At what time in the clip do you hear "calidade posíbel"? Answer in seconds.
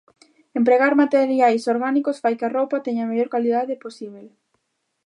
3.35-4.27